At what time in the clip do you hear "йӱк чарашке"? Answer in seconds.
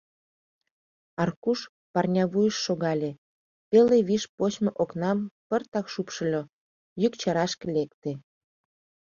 7.01-7.67